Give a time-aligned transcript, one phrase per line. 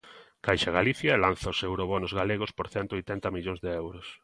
[0.45, 4.07] Caixa Galicia lanza os eurobonos galegos por cento oitenta millóns de euros